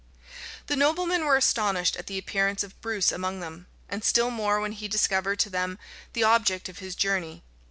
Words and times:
The 0.65 0.75
noblemen 0.75 1.23
were 1.25 1.37
astonished 1.37 1.95
at 1.95 2.07
the 2.07 2.17
appearance 2.17 2.63
of 2.63 2.81
Bruce 2.81 3.11
among 3.11 3.39
them; 3.39 3.67
and 3.87 4.03
still 4.03 4.31
more 4.31 4.59
when 4.59 4.71
he 4.71 4.87
discovered 4.87 5.37
to 5.41 5.49
them 5.51 5.77
the 6.13 6.23
object 6.23 6.67
of 6.67 6.79
his 6.79 6.95
journey. 6.95 7.43